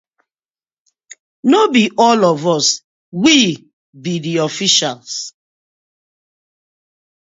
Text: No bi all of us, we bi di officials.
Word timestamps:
No 1.53 1.59
bi 1.75 1.83
all 2.07 2.23
of 2.31 2.41
us, 2.55 2.67
we 3.27 3.37
bi 4.03 4.15
di 4.27 4.35
officials. 4.49 5.09